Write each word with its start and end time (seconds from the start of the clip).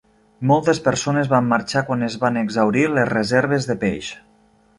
Moltes 0.51 0.79
persones 0.87 1.29
van 1.33 1.45
marxar 1.51 1.83
quan 1.89 2.07
es 2.09 2.17
van 2.25 2.41
exhaurir 2.43 2.87
les 2.97 3.13
reserves 3.15 3.71
de 3.73 3.79
peix. 3.87 4.11